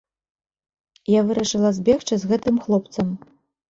[1.19, 3.19] Я вырашыла збегчы з гэтым хлопцам.